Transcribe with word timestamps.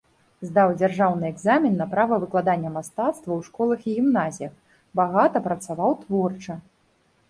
Здаў 0.51 0.71
дзяржаўны 0.79 1.27
экзамен 1.33 1.77
на 1.83 1.87
права 1.93 2.19
выкладання 2.25 2.73
мастацтва 2.79 3.13
ў 3.35 3.41
школах 3.53 3.79
і 3.93 3.97
гімназіях, 4.01 4.53
багата 5.05 5.37
працаваў 5.49 5.91
творча. 6.07 6.63